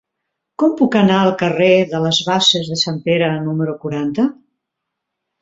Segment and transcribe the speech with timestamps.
[0.61, 4.27] Com puc anar al carrer de les Basses de Sant Pere número quaranta?